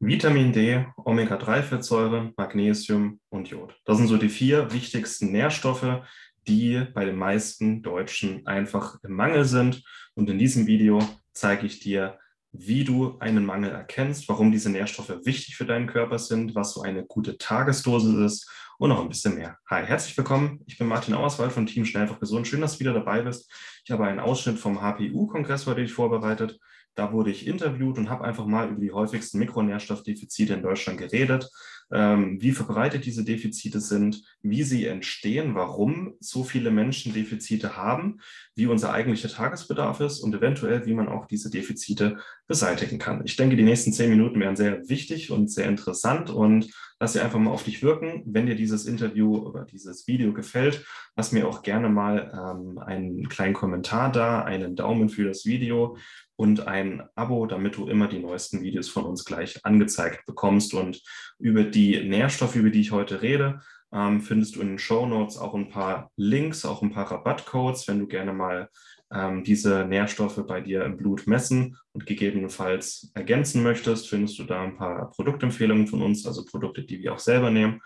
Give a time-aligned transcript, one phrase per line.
[0.00, 3.74] Vitamin D, Omega-3-Fettsäuren, Magnesium und Jod.
[3.84, 6.04] Das sind so die vier wichtigsten Nährstoffe,
[6.46, 9.82] die bei den meisten Deutschen einfach im Mangel sind.
[10.14, 11.00] Und in diesem Video
[11.32, 12.16] zeige ich dir,
[12.52, 16.82] wie du einen Mangel erkennst, warum diese Nährstoffe wichtig für deinen Körper sind, was so
[16.82, 19.58] eine gute Tagesdosis ist und noch ein bisschen mehr.
[19.68, 20.60] Hi, herzlich willkommen.
[20.66, 22.46] Ich bin Martin Auerswald von Team Schnell gesund.
[22.46, 23.52] Schön, dass du wieder dabei bist.
[23.84, 26.60] Ich habe einen Ausschnitt vom HPU-Kongress heute vorbereitet.
[26.98, 31.48] Da wurde ich interviewt und habe einfach mal über die häufigsten Mikronährstoffdefizite in Deutschland geredet,
[31.92, 38.18] ähm, wie verbreitet diese Defizite sind, wie sie entstehen, warum so viele Menschen Defizite haben,
[38.56, 43.22] wie unser eigentlicher Tagesbedarf ist und eventuell, wie man auch diese Defizite beseitigen kann.
[43.24, 47.20] Ich denke, die nächsten zehn Minuten wären sehr wichtig und sehr interessant und lass sie
[47.20, 48.22] einfach mal auf dich wirken.
[48.26, 50.84] Wenn dir dieses Interview oder dieses Video gefällt,
[51.14, 55.98] lass mir auch gerne mal ähm, einen kleinen Kommentar da, einen Daumen für das Video
[56.36, 60.72] und ein Abo, damit du immer die neuesten Videos von uns gleich angezeigt bekommst.
[60.72, 61.02] Und
[61.38, 63.60] über die Nährstoffe, über die ich heute rede,
[63.92, 67.88] ähm, findest du in den Show Notes auch ein paar Links, auch ein paar Rabattcodes,
[67.88, 68.68] wenn du gerne mal
[69.12, 74.62] ähm, diese Nährstoffe bei dir im Blut messen und gegebenenfalls ergänzen möchtest, findest du da
[74.62, 77.80] ein paar Produktempfehlungen von uns, also Produkte, die wir auch selber nehmen.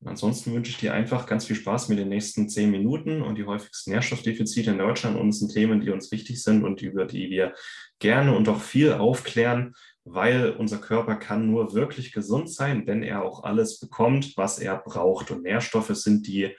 [0.00, 3.36] Und ansonsten wünsche ich dir einfach ganz viel Spaß mit den nächsten zehn Minuten und
[3.36, 7.30] die häufigsten Nährstoffdefizite in Deutschland und sind Themen, die uns wichtig sind und über die
[7.30, 7.54] wir
[8.00, 13.24] gerne und auch viel aufklären, weil unser Körper kann nur wirklich gesund sein, wenn er
[13.24, 15.30] auch alles bekommt, was er braucht.
[15.30, 16.50] Und Nährstoffe sind die,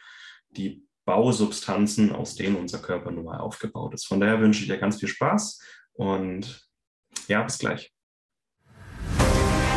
[0.52, 4.06] die Bausubstanzen, aus denen unser Körper nun mal aufgebaut ist.
[4.06, 5.59] Von daher wünsche ich dir ganz viel Spaß
[5.94, 6.68] und
[7.28, 7.94] ja, bis gleich.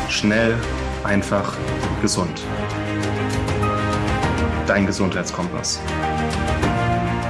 [0.09, 0.57] Schnell,
[1.05, 1.57] einfach,
[2.01, 2.41] gesund
[4.67, 5.81] dein Gesundheitskompass.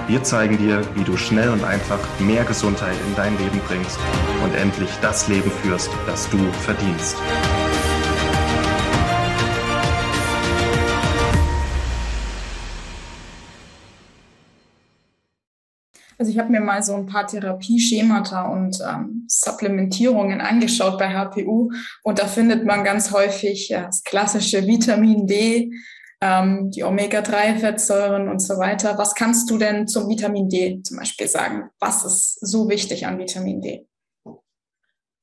[0.08, 3.98] Wir zeigen dir, wie du schnell und einfach mehr Gesundheit in dein Leben bringst
[4.42, 7.16] und endlich das Leben führst, das du verdienst.
[16.18, 21.70] Also ich habe mir mal so ein paar Therapieschemata und ähm, Supplementierungen angeschaut bei HPU
[22.02, 25.70] und da findet man ganz häufig ja, das klassische Vitamin D,
[26.22, 28.96] ähm, die Omega-3-Fettsäuren und so weiter.
[28.96, 31.68] Was kannst du denn zum Vitamin D zum Beispiel sagen?
[31.80, 33.86] Was ist so wichtig an Vitamin D?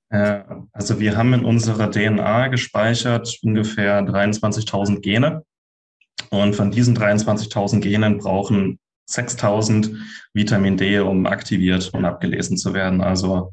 [0.10, 5.44] Äh, also wir haben in unserer DNA gespeichert ungefähr 23.000 Gene.
[6.30, 9.96] Und von diesen 23.000 Genen brauchen 6.000
[10.34, 13.02] Vitamin D, um aktiviert und abgelesen zu werden.
[13.02, 13.52] Also,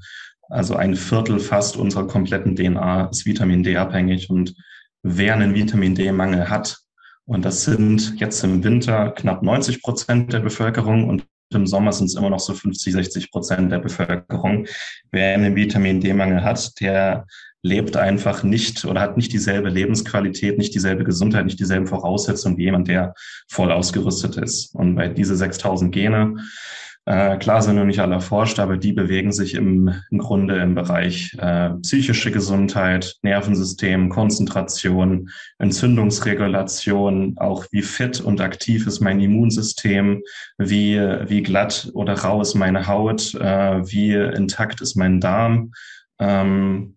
[0.48, 4.30] also ein Viertel fast unserer kompletten DNA ist Vitamin D abhängig.
[4.30, 4.54] Und
[5.02, 6.78] wer einen Vitamin D-Mangel hat,
[7.26, 12.06] und das sind jetzt im Winter knapp 90 Prozent der Bevölkerung und im Sommer sind
[12.06, 14.66] es immer noch so 50, 60 Prozent der Bevölkerung.
[15.10, 17.26] Wer einen Vitamin D-Mangel hat, der
[17.62, 22.64] lebt einfach nicht oder hat nicht dieselbe Lebensqualität, nicht dieselbe Gesundheit, nicht dieselben Voraussetzungen wie
[22.64, 23.14] jemand, der
[23.48, 24.74] voll ausgerüstet ist.
[24.74, 26.36] Und bei diese 6000 Gene
[27.06, 30.74] äh, klar sind noch nicht alle erforscht, aber die bewegen sich im, im Grunde im
[30.74, 40.22] Bereich äh, psychische Gesundheit, Nervensystem, Konzentration, Entzündungsregulation, auch wie fit und aktiv ist mein Immunsystem,
[40.58, 45.72] wie, wie glatt oder rau ist meine Haut, äh, wie intakt ist mein Darm.
[46.18, 46.96] Ähm,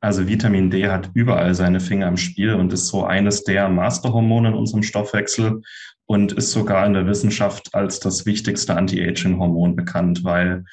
[0.00, 4.48] also Vitamin D hat überall seine Finger im Spiel und ist so eines der Masterhormone
[4.48, 5.62] in unserem Stoffwechsel
[6.06, 10.64] und ist sogar in der Wissenschaft als das wichtigste Anti-Aging-Hormon bekannt, weil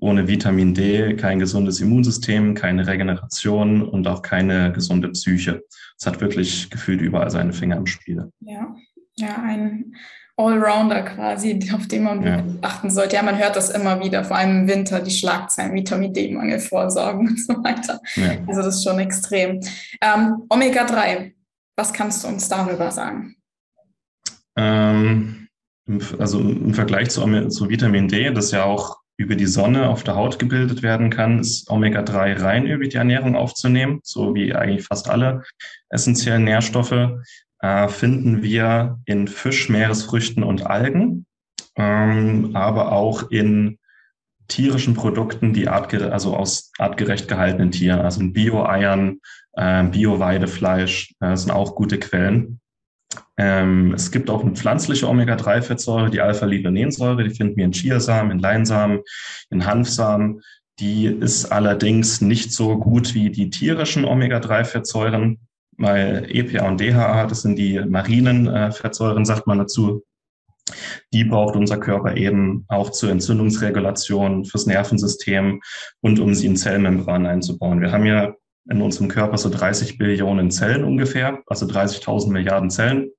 [0.00, 5.62] ohne Vitamin D kein gesundes Immunsystem, keine Regeneration und auch keine gesunde Psyche.
[5.98, 8.30] Es hat wirklich gefühlt überall seine Finger im Spiel.
[8.40, 8.74] Ja,
[9.16, 9.94] ja, ein
[10.36, 12.42] Allrounder quasi, auf den man ja.
[12.62, 13.16] achten sollte.
[13.16, 17.28] Ja, man hört das immer wieder, vor allem im Winter, die Schlagzeilen, Vitamin D-Mangel vorsorgen
[17.28, 18.00] und so weiter.
[18.16, 18.38] Ja.
[18.46, 19.60] Also das ist schon extrem.
[20.00, 21.32] Ähm, Omega-3,
[21.76, 23.36] was kannst du uns darüber sagen?
[24.56, 25.48] Ähm,
[26.18, 30.16] also im Vergleich zu, zu Vitamin D, das ja auch über die Sonne auf der
[30.16, 35.08] Haut gebildet werden kann, ist Omega-3 rein über die Ernährung aufzunehmen, so wie eigentlich fast
[35.08, 35.42] alle
[35.90, 37.10] essentiellen Nährstoffe,
[37.62, 41.26] äh, finden wir in Fisch, Meeresfrüchten und Algen,
[41.76, 43.78] ähm, aber auch in
[44.48, 49.20] tierischen Produkten, die artgerecht, also aus artgerecht gehaltenen Tieren, also in Bio-Eiern,
[49.54, 52.60] äh, Bio-Weidefleisch, äh, sind auch gute Quellen.
[53.36, 58.38] Ähm, es gibt auch eine pflanzliche Omega-3-Fettsäure, die Alpha-Liponensäure, die finden wir in Chiasamen, in
[58.40, 59.00] Leinsamen,
[59.50, 60.42] in Hanfsamen.
[60.80, 65.38] Die ist allerdings nicht so gut wie die tierischen Omega-3-Fettsäuren,
[65.76, 70.04] weil EPA und DHA, das sind die marinen äh, Fettsäuren, sagt man dazu.
[71.12, 75.60] Die braucht unser Körper eben auch zur Entzündungsregulation, fürs Nervensystem
[76.00, 77.80] und um sie in Zellmembranen einzubauen.
[77.80, 78.34] Wir haben ja
[78.70, 83.10] in unserem Körper so 30 Billionen Zellen ungefähr, also 30.000 Milliarden Zellen.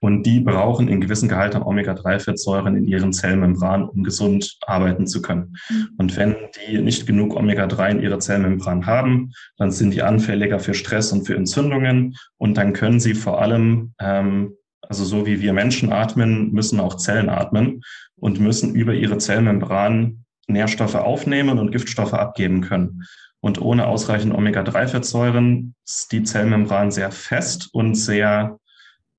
[0.00, 5.22] Und die brauchen in gewissen Gehalt an Omega-3-Fettsäuren in ihren Zellmembran, um gesund arbeiten zu
[5.22, 5.56] können.
[5.68, 5.88] Mhm.
[5.96, 6.36] Und wenn
[6.68, 11.26] die nicht genug Omega-3 in ihrer Zellmembran haben, dann sind die anfälliger für Stress und
[11.26, 12.16] für Entzündungen.
[12.36, 14.52] Und dann können sie vor allem, ähm,
[14.82, 17.82] also so wie wir Menschen atmen, müssen auch Zellen atmen
[18.16, 23.02] und müssen über ihre Zellmembran Nährstoffe aufnehmen und Giftstoffe abgeben können.
[23.40, 28.58] Und ohne ausreichend Omega-3-Fettsäuren ist die Zellmembran sehr fest und sehr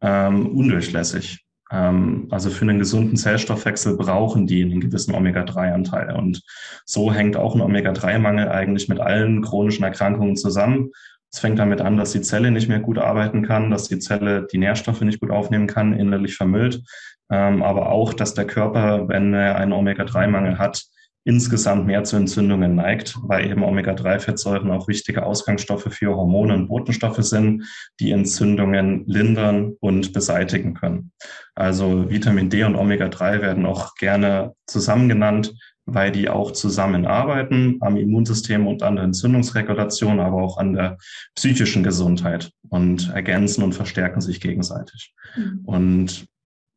[0.01, 1.45] ähm, undurchlässig.
[1.71, 6.15] Ähm, also für einen gesunden Zellstoffwechsel brauchen die einen gewissen Omega-3-Anteil.
[6.15, 6.41] Und
[6.85, 10.91] so hängt auch ein Omega-3-Mangel eigentlich mit allen chronischen Erkrankungen zusammen.
[11.31, 14.47] Es fängt damit an, dass die Zelle nicht mehr gut arbeiten kann, dass die Zelle
[14.51, 16.83] die Nährstoffe nicht gut aufnehmen kann, innerlich vermüllt.
[17.29, 20.85] Ähm, aber auch, dass der Körper, wenn er einen Omega-3-Mangel hat,
[21.27, 27.21] insgesamt mehr zu Entzündungen neigt, weil eben Omega-3-Fettsäuren auch wichtige Ausgangsstoffe für Hormone und Botenstoffe
[27.21, 27.65] sind,
[27.99, 31.11] die Entzündungen lindern und beseitigen können.
[31.53, 35.53] Also Vitamin D und Omega-3 werden auch gerne zusammen genannt,
[35.85, 40.97] weil die auch zusammenarbeiten am Immunsystem und an der Entzündungsregulation, aber auch an der
[41.35, 45.13] psychischen Gesundheit und ergänzen und verstärken sich gegenseitig.
[45.35, 45.59] Mhm.
[45.65, 46.25] Und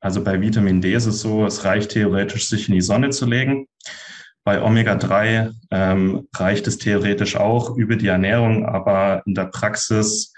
[0.01, 3.27] also bei Vitamin D ist es so, es reicht theoretisch, sich in die Sonne zu
[3.27, 3.69] legen.
[4.45, 10.33] Bei Omega-3 ähm, reicht es theoretisch auch über die Ernährung, aber in der Praxis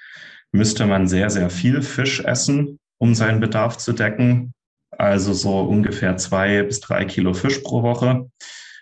[0.51, 4.55] müsste man sehr, sehr viel Fisch essen, um seinen Bedarf zu decken.
[4.91, 8.29] Also so ungefähr zwei bis drei Kilo Fisch pro Woche.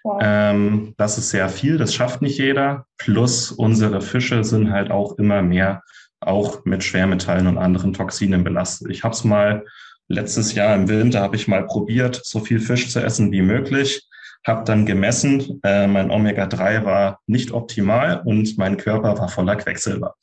[0.02, 0.18] Wow.
[0.22, 2.86] Ähm, das ist sehr viel, das schafft nicht jeder.
[2.96, 5.82] Plus unsere Fische sind halt auch immer mehr
[6.20, 8.90] auch mit Schwermetallen und anderen Toxinen belastet.
[8.90, 9.64] Ich habe es mal
[10.08, 14.08] letztes Jahr im Winter habe ich mal probiert, so viel Fisch zu essen wie möglich
[14.46, 20.14] habe dann gemessen, äh, mein Omega-3 war nicht optimal und mein Körper war voller Quecksilber.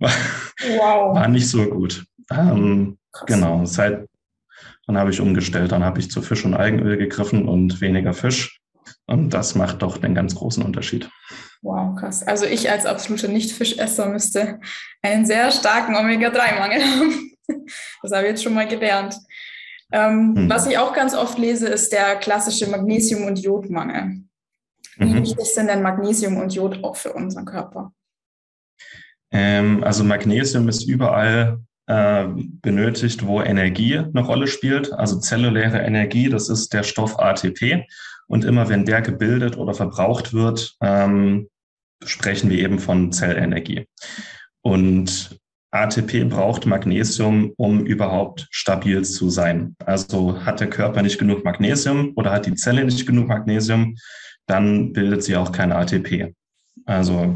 [0.78, 1.14] Wow.
[1.14, 2.06] War nicht so gut.
[2.30, 2.96] Ähm,
[3.26, 4.06] genau, seit
[4.86, 8.60] dann habe ich umgestellt, dann habe ich zu Fisch und Eigenöl gegriffen und weniger Fisch.
[9.06, 11.10] Und das macht doch den ganz großen Unterschied.
[11.62, 12.22] Wow, krass.
[12.26, 14.60] Also ich als absoluter Nicht-Fischesser müsste
[15.02, 17.32] einen sehr starken Omega-3-Mangel haben.
[18.02, 19.16] Das habe ich jetzt schon mal gelernt.
[19.92, 20.50] Ähm, mhm.
[20.50, 24.22] Was ich auch ganz oft lese, ist der klassische Magnesium- und Jodmangel.
[24.96, 25.22] Wie mhm.
[25.22, 27.92] wichtig sind denn Magnesium und Jod auch für unseren Körper?
[29.30, 34.92] Ähm, also Magnesium ist überall äh, benötigt, wo Energie eine Rolle spielt.
[34.92, 37.86] Also zelluläre Energie, das ist der Stoff ATP.
[38.26, 41.48] Und immer wenn der gebildet oder verbraucht wird, ähm,
[42.04, 43.86] sprechen wir eben von Zellenergie.
[44.62, 45.38] Und
[45.82, 49.76] ATP braucht Magnesium, um überhaupt stabil zu sein.
[49.84, 53.96] Also hat der Körper nicht genug Magnesium oder hat die Zelle nicht genug Magnesium,
[54.46, 56.34] dann bildet sie auch kein ATP.
[56.84, 57.34] Also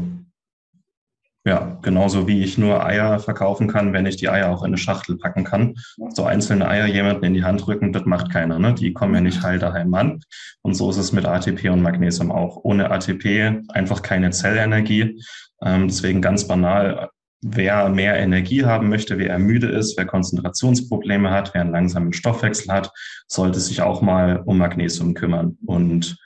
[1.43, 4.77] ja, genauso wie ich nur Eier verkaufen kann, wenn ich die Eier auch in eine
[4.77, 5.73] Schachtel packen kann.
[6.13, 8.59] So einzelne Eier jemanden in die Hand drücken, das macht keiner.
[8.59, 8.75] Ne?
[8.75, 10.19] Die kommen ja nicht heil daheim an.
[10.61, 12.57] Und so ist es mit ATP und Magnesium auch.
[12.63, 15.19] Ohne ATP einfach keine Zellenergie.
[15.63, 17.09] Ähm, deswegen ganz banal,
[17.41, 22.71] wer mehr Energie haben möchte, wer müde ist, wer Konzentrationsprobleme hat, wer einen langsamen Stoffwechsel
[22.71, 22.91] hat,
[23.27, 25.57] sollte sich auch mal um Magnesium kümmern.
[25.65, 26.17] Und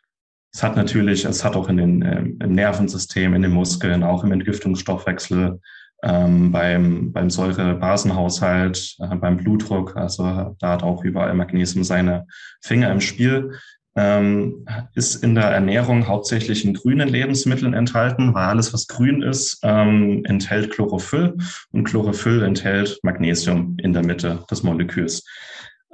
[0.53, 4.23] es hat natürlich, es hat auch in den, äh, im Nervensystem, in den Muskeln, auch
[4.23, 5.59] im Entgiftungsstoffwechsel,
[6.03, 12.27] ähm, beim, beim Säurebasenhaushalt, äh, beim Blutdruck, also da hat auch überall Magnesium seine
[12.61, 13.53] Finger im Spiel
[13.95, 19.59] ähm, ist in der Ernährung hauptsächlich in grünen Lebensmitteln enthalten, weil alles, was grün ist,
[19.63, 21.37] ähm, enthält Chlorophyll
[21.71, 25.23] und Chlorophyll enthält Magnesium in der Mitte des Moleküls.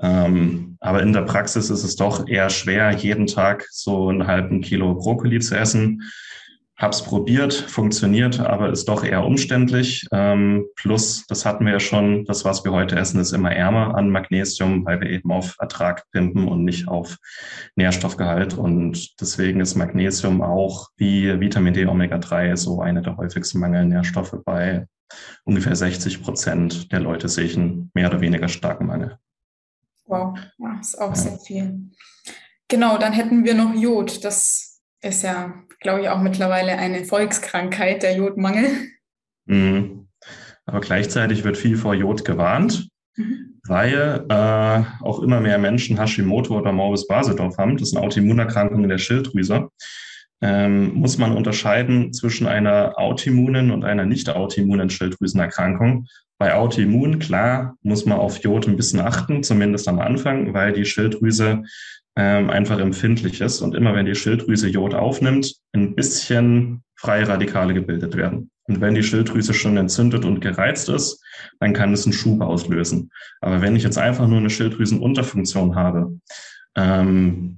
[0.02, 4.62] Ähm, aber in der Praxis ist es doch eher schwer, jeden Tag so einen halben
[4.62, 6.02] Kilo Brokkoli zu essen.
[6.82, 10.08] Hab's probiert, funktioniert, aber ist doch eher umständlich.
[10.12, 13.94] Ähm, plus, das hatten wir ja schon, das, was wir heute essen, ist immer ärmer
[13.94, 17.18] an Magnesium, weil wir eben auf Ertrag pimpen und nicht auf
[17.76, 18.56] Nährstoffgehalt.
[18.56, 24.88] Und deswegen ist Magnesium auch wie Vitamin D Omega-3 so eine der häufigsten Mangelnährstoffe bei
[25.44, 29.20] ungefähr 60 Prozent der Leute sehe ich einen mehr oder weniger starken Mangel.
[30.08, 31.16] Wow, ja, ist auch ja.
[31.16, 31.92] sehr viel.
[32.68, 34.26] Genau, dann hätten wir noch Jod.
[34.26, 38.70] Das ist ja, glaube ich, auch mittlerweile eine Volkskrankheit, der Jodmangel.
[39.46, 40.08] Mhm.
[40.66, 43.60] Aber gleichzeitig wird viel vor Jod gewarnt, mhm.
[43.68, 47.78] weil äh, auch immer mehr Menschen Hashimoto oder Morbus Basedorf haben.
[47.78, 49.70] Das sind Autoimmunerkrankungen der Schilddrüse.
[50.44, 56.08] Ähm, muss man unterscheiden zwischen einer autoimmunen und einer nicht autoimmunen Schilddrüsenerkrankung.
[56.40, 60.86] Bei Autoimmun, klar, muss man auf Jod ein bisschen achten, zumindest am Anfang, weil die
[60.86, 61.64] Schilddrüse
[62.22, 67.74] ähm, einfach empfindlich ist und immer wenn die Schilddrüse Jod aufnimmt, ein bisschen freie Radikale
[67.74, 68.52] gebildet werden.
[68.68, 71.20] Und wenn die Schilddrüse schon entzündet und gereizt ist,
[71.60, 73.10] dann kann es einen Schub auslösen.
[73.42, 76.20] Aber wenn ich jetzt einfach nur eine Schilddrüsenunterfunktion habe,
[76.76, 77.58] ähm,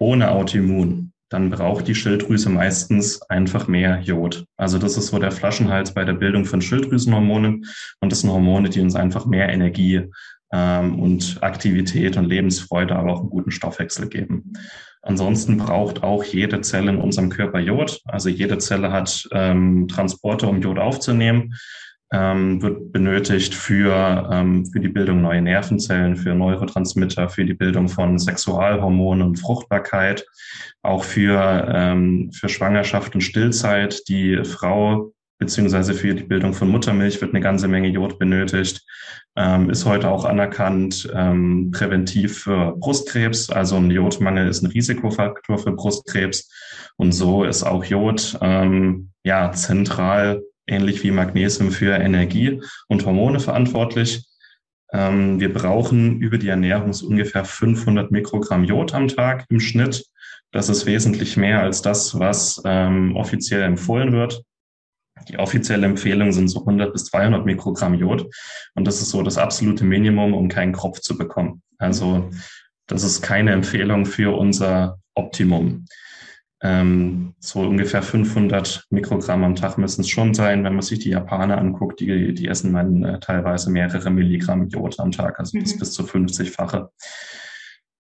[0.00, 4.44] ohne Autoimmun, dann braucht die Schilddrüse meistens einfach mehr Jod.
[4.56, 7.64] Also das ist so der Flaschenhals bei der Bildung von Schilddrüsenhormonen.
[8.00, 10.10] Und das sind Hormone, die uns einfach mehr Energie
[10.52, 14.52] und Aktivität und Lebensfreude, aber auch einen guten Stoffwechsel geben.
[15.02, 18.00] Ansonsten braucht auch jede Zelle in unserem Körper Jod.
[18.04, 21.54] Also jede Zelle hat ähm, Transporter, um Jod aufzunehmen
[22.12, 27.88] ähm, wird benötigt für, ähm, für die Bildung neuer Nervenzellen, für Neurotransmitter, für die Bildung
[27.88, 30.26] von Sexualhormonen und Fruchtbarkeit,
[30.82, 34.08] auch für, ähm, für Schwangerschaft und Stillzeit.
[34.08, 38.82] Die Frau beziehungsweise für die Bildung von Muttermilch wird eine ganze Menge Jod benötigt.
[39.36, 43.50] Ähm, ist heute auch anerkannt ähm, präventiv für Brustkrebs.
[43.50, 46.48] Also ein Jodmangel ist ein Risikofaktor für Brustkrebs.
[46.96, 53.40] Und so ist auch Jod ähm, ja zentral ähnlich wie Magnesium für Energie und Hormone
[53.40, 54.26] verantwortlich.
[54.92, 60.04] Ähm, wir brauchen über die Ernährung so ungefähr 500 Mikrogramm Jod am Tag im Schnitt.
[60.52, 64.42] Das ist wesentlich mehr als das, was ähm, offiziell empfohlen wird.
[65.28, 68.26] Die offizielle Empfehlung sind so 100 bis 200 Mikrogramm Jod.
[68.74, 71.62] Und das ist so das absolute Minimum, um keinen Kropf zu bekommen.
[71.78, 72.30] Also
[72.86, 75.86] das ist keine Empfehlung für unser Optimum.
[76.62, 80.62] Ähm, so ungefähr 500 Mikrogramm am Tag müssen es schon sein.
[80.62, 85.00] Wenn man sich die Japaner anguckt, die, die essen dann äh, teilweise mehrere Milligramm Jod
[85.00, 85.62] am Tag, also mhm.
[85.62, 86.90] bis, bis zu 50-fache.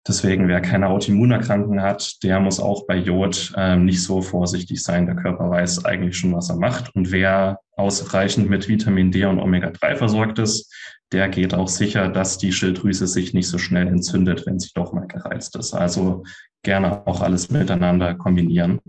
[0.09, 5.07] Deswegen, wer keine Autoimmunerkrankung hat, der muss auch bei Jod ähm, nicht so vorsichtig sein.
[5.07, 6.95] Der Körper weiß eigentlich schon, was er macht.
[6.95, 10.73] Und wer ausreichend mit Vitamin D und Omega-3 versorgt ist,
[11.13, 14.93] der geht auch sicher, dass die Schilddrüse sich nicht so schnell entzündet, wenn sie doch
[14.93, 15.75] mal gereizt ist.
[15.75, 16.25] Also
[16.63, 18.81] gerne auch alles miteinander kombinieren.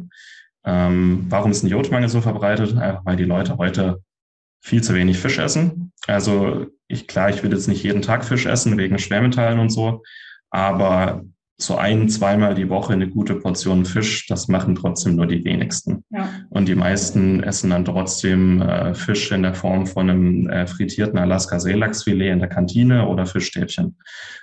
[0.66, 2.78] Ähm, warum ist ein Jodmangel so verbreitet?
[2.78, 4.02] Einfach weil die Leute heute
[4.62, 5.94] viel zu wenig Fisch essen.
[6.08, 10.04] Also ich, klar, ich will jetzt nicht jeden Tag Fisch essen wegen Schwermetallen und so,
[10.50, 11.24] aber
[11.60, 16.04] so ein, zweimal die Woche eine gute Portion Fisch, das machen trotzdem nur die wenigsten.
[16.12, 16.30] Ja.
[16.52, 21.18] Und die meisten essen dann trotzdem äh, Fisch in der Form von einem äh, frittierten
[21.18, 23.98] Alaska-Seelachsfilet in der Kantine oder Fischstäbchen.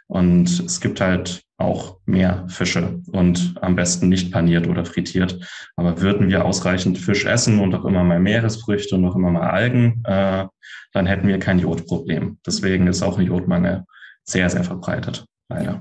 [0.08, 5.38] Und es gibt halt auch mehr Fische und am besten nicht paniert oder frittiert.
[5.76, 9.48] Aber würden wir ausreichend Fisch essen und auch immer mal Meeresfrüchte und auch immer mal
[9.50, 10.46] Algen, äh,
[10.92, 12.38] dann hätten wir kein Jodproblem.
[12.44, 13.84] Deswegen ist auch ein Jodmangel
[14.24, 15.26] sehr, sehr verbreitet.
[15.48, 15.80] Leider.